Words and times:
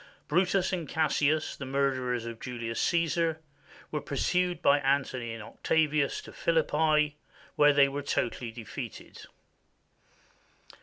Brutus 0.27 0.73
and 0.73 0.89
Cassius, 0.89 1.55
the 1.55 1.63
murderers 1.67 2.25
of 2.25 2.39
Julius 2.39 2.79
Caesar, 2.81 3.39
were 3.91 4.01
pursued 4.01 4.59
by 4.59 4.79
Antony 4.79 5.31
and 5.31 5.43
Octavius 5.43 6.21
to 6.21 6.33
Philippi, 6.33 7.17
where 7.55 7.71
they 7.71 7.87
were 7.87 8.01
totally 8.01 8.49
defeated. 8.51 9.27